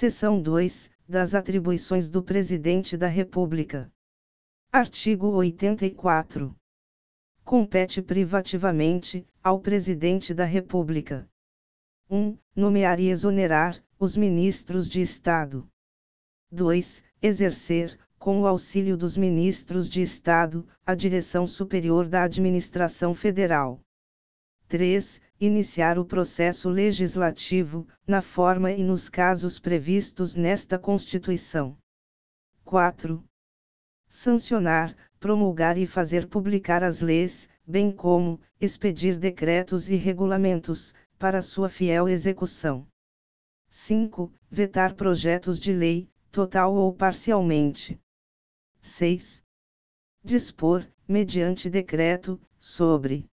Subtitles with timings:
[0.00, 3.92] Seção 2 das atribuições do Presidente da República.
[4.72, 6.56] Artigo 84.
[7.44, 11.28] Compete privativamente, ao Presidente da República:
[12.08, 12.34] 1.
[12.56, 15.68] Nomear e exonerar os ministros de Estado.
[16.50, 17.04] 2.
[17.20, 23.78] Exercer, com o auxílio dos ministros de Estado, a direção superior da administração federal.
[24.70, 25.20] 3.
[25.40, 31.76] Iniciar o processo legislativo, na forma e nos casos previstos nesta Constituição.
[32.64, 33.24] 4.
[34.08, 41.68] Sancionar, promulgar e fazer publicar as leis, bem como, expedir decretos e regulamentos, para sua
[41.68, 42.86] fiel execução.
[43.70, 44.32] 5.
[44.48, 48.00] Vetar projetos de lei, total ou parcialmente.
[48.80, 49.42] 6.
[50.22, 53.28] Dispor, mediante decreto, sobre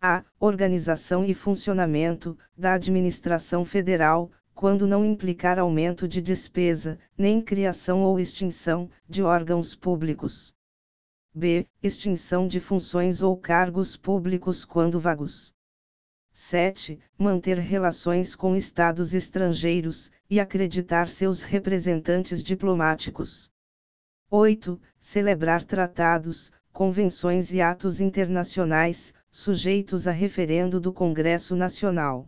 [0.00, 8.02] a organização e funcionamento da administração federal, quando não implicar aumento de despesa, nem criação
[8.02, 10.54] ou extinção de órgãos públicos.
[11.34, 11.66] B.
[11.82, 15.52] Extinção de funções ou cargos públicos quando vagos.
[16.32, 16.98] 7.
[17.18, 23.50] Manter relações com estados estrangeiros e acreditar seus representantes diplomáticos.
[24.30, 24.80] 8.
[24.98, 32.26] Celebrar tratados, convenções e atos internacionais, sujeitos a referendo do Congresso Nacional.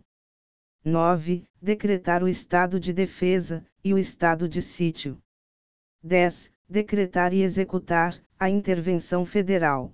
[0.85, 1.45] 9.
[1.61, 5.21] Decretar o estado de defesa e o estado de sítio.
[6.01, 6.51] 10.
[6.67, 9.93] Decretar e executar a intervenção federal.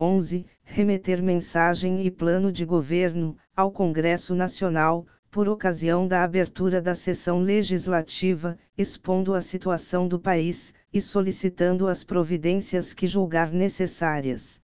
[0.00, 0.44] 11.
[0.64, 7.40] Remeter mensagem e plano de governo ao Congresso Nacional, por ocasião da abertura da sessão
[7.40, 14.60] legislativa, expondo a situação do país e solicitando as providências que julgar necessárias.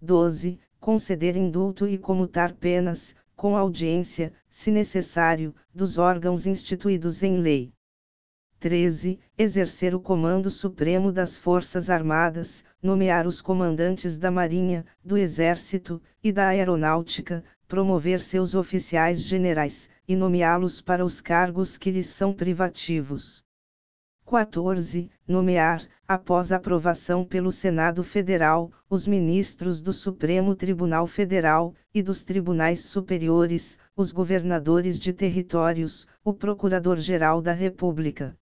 [0.00, 7.72] 12 conceder indulto e comutar penas, com audiência, se necessário, dos órgãos instituídos em lei.
[8.60, 9.18] 13.
[9.36, 16.30] Exercer o Comando Supremo das Forças Armadas, nomear os comandantes da Marinha, do Exército e
[16.30, 23.42] da Aeronáutica, promover seus oficiais generais, e nomeá-los para os cargos que lhes são privativos.
[24.26, 25.08] 14.
[25.28, 32.80] Nomear, após aprovação pelo Senado Federal, os ministros do Supremo Tribunal Federal e dos tribunais
[32.80, 38.36] superiores, os governadores de territórios, o Procurador-Geral da República,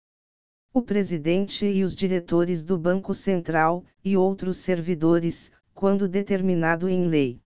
[0.73, 7.41] o presidente e os diretores do Banco Central e outros servidores, quando determinado em lei.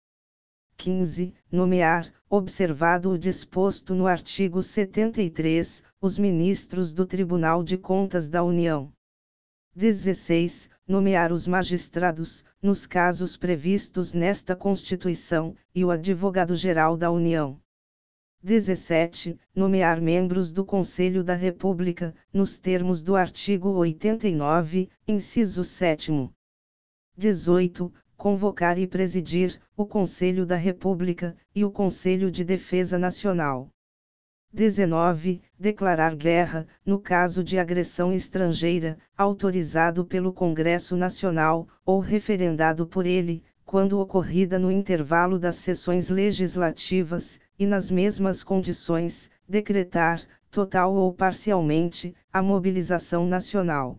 [0.76, 1.32] 15.
[1.52, 8.92] Nomear, observado o disposto no artigo 73, os ministros do Tribunal de Contas da União.
[9.74, 10.68] 16.
[10.86, 17.58] Nomear os magistrados, nos casos previstos nesta Constituição, e o Advogado-Geral da União.
[18.42, 19.40] 17.
[19.56, 26.30] Nomear membros do Conselho da República, nos termos do artigo 89, inciso 7.
[27.16, 33.70] 18 convocar e presidir o Conselho da República e o Conselho de Defesa Nacional.
[34.54, 35.42] 19.
[35.58, 43.42] Declarar guerra, no caso de agressão estrangeira, autorizado pelo Congresso Nacional, ou referendado por ele,
[43.64, 50.22] quando ocorrida no intervalo das sessões legislativas, e nas mesmas condições, decretar,
[50.52, 53.98] total ou parcialmente, a mobilização nacional.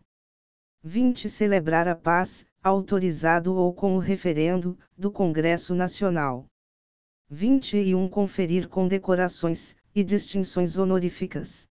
[0.82, 1.30] 20.
[1.30, 6.46] Celebrar a paz, autorizado ou com o referendo, do Congresso Nacional.
[7.30, 8.08] 21.
[8.08, 11.68] Conferir condecorações e distinções honoríficas.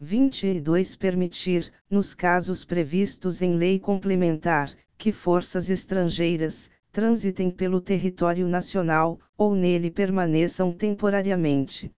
[0.00, 0.96] 22.
[0.96, 9.54] Permitir, nos casos previstos em lei complementar, que forças estrangeiras transitem pelo território nacional, ou
[9.54, 11.90] nele permaneçam temporariamente.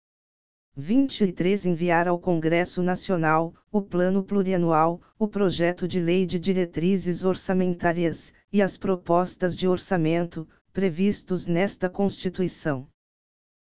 [0.76, 8.34] 23 Enviar ao Congresso Nacional, o Plano Plurianual, o Projeto de Lei de Diretrizes Orçamentárias,
[8.54, 12.88] e as propostas de orçamento, previstos nesta Constituição.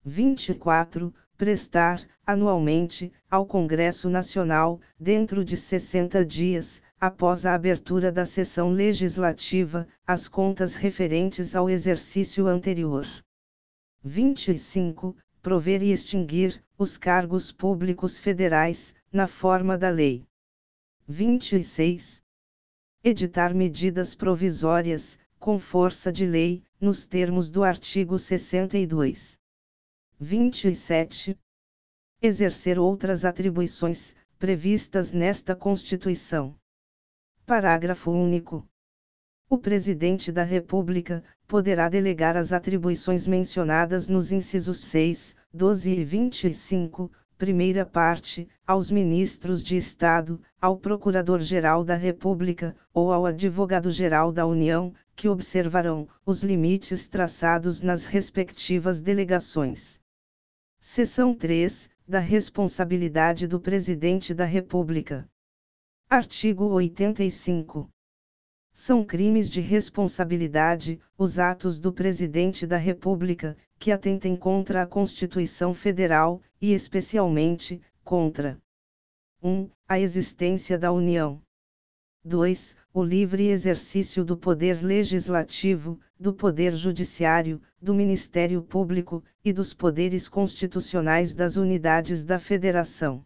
[0.05, 1.13] 24.
[1.41, 9.89] Prestar, anualmente, ao Congresso Nacional, dentro de 60 dias, após a abertura da sessão legislativa,
[10.07, 13.07] as contas referentes ao exercício anterior.
[14.05, 20.27] 25 prover e extinguir os cargos públicos federais, na forma da Lei
[21.09, 22.23] 26.
[23.03, 29.40] Editar medidas provisórias, com força de lei, nos termos do artigo 62.
[30.23, 31.35] 27.
[32.21, 36.55] Exercer outras atribuições, previstas nesta Constituição.
[37.47, 38.69] Parágrafo único.
[39.49, 47.11] O Presidente da República poderá delegar as atribuições mencionadas nos incisos 6, 12 e 25,
[47.39, 54.93] primeira parte, aos ministros de Estado, ao Procurador-Geral da República, ou ao Advogado-Geral da União,
[55.17, 60.00] que observarão os limites traçados nas respectivas delegações.
[60.93, 65.25] Seção 3 da responsabilidade do Presidente da República.
[66.09, 67.89] Artigo 85.
[68.73, 75.73] São crimes de responsabilidade os atos do Presidente da República, que atentem contra a Constituição
[75.73, 78.61] Federal, e especialmente, contra
[79.41, 79.71] 1.
[79.87, 81.41] A existência da União.
[82.25, 82.77] 2.
[82.93, 90.29] O livre exercício do poder legislativo, do poder judiciário, do Ministério Público, e dos poderes
[90.29, 93.25] constitucionais das unidades da Federação.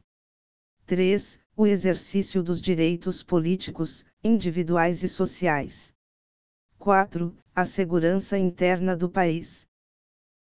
[0.86, 5.94] 3 o exercício dos direitos políticos, individuais e sociais.
[6.78, 7.36] 4.
[7.54, 9.66] A segurança interna do país.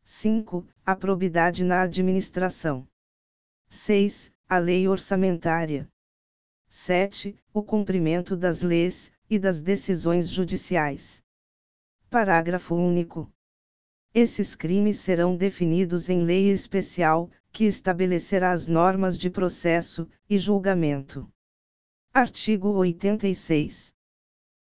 [0.04, 0.66] 5.
[0.86, 2.88] A probidade na administração.
[3.68, 4.32] 6.
[4.48, 5.88] A lei orçamentária.
[6.70, 7.38] 7.
[7.54, 11.22] O cumprimento das leis e das decisões judiciais.
[12.12, 13.32] Parágrafo único.
[14.14, 21.26] Esses crimes serão definidos em lei especial, que estabelecerá as normas de processo e julgamento.
[22.14, 23.94] Artigo 86.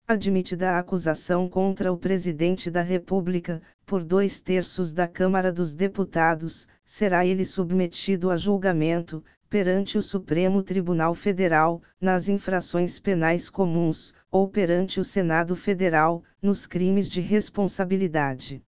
[0.08, 6.66] Admitida a acusação contra o Presidente da República, por dois terços da Câmara dos Deputados,
[6.86, 9.22] será ele submetido a julgamento,
[9.54, 16.66] perante o Supremo Tribunal Federal, nas infrações penais comuns, ou perante o Senado Federal, nos
[16.66, 18.64] crimes de responsabilidade.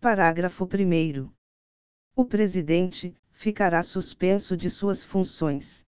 [0.00, 1.30] Parágrafo 1.
[2.16, 5.86] O Presidente, ficará suspenso de suas funções.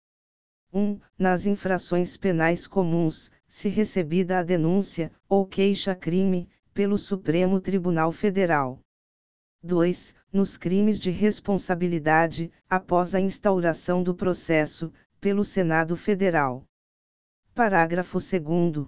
[0.72, 0.98] 1.
[1.18, 8.80] Nas infrações penais comuns, se recebida a denúncia, ou queixa-crime, pelo Supremo Tribunal Federal.
[9.62, 10.14] 2.
[10.30, 16.64] Nos crimes de responsabilidade, após a instauração do processo, pelo Senado Federal.
[17.54, 18.86] Parágrafo 2.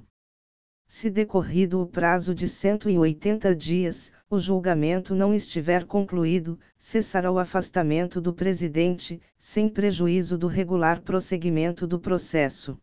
[0.87, 8.21] Se decorrido o prazo de 180 dias, o julgamento não estiver concluído, cessará o afastamento
[8.21, 12.77] do presidente, sem prejuízo do regular prosseguimento do processo.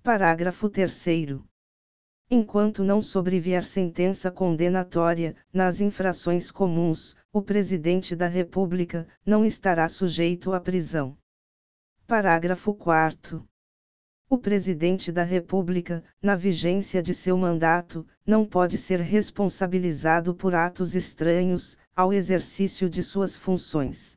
[0.00, 1.42] Parágrafo 3.
[2.36, 10.52] Enquanto não sobrevier sentença condenatória, nas infrações comuns, o presidente da República não estará sujeito
[10.52, 11.16] à prisão.
[12.08, 13.48] Parágrafo 4.
[14.28, 20.96] O presidente da República, na vigência de seu mandato, não pode ser responsabilizado por atos
[20.96, 24.13] estranhos ao exercício de suas funções.